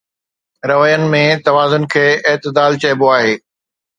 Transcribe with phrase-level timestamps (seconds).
[0.69, 1.19] روين ۾
[1.49, 3.35] توازن کي اعتدال چئبو آهي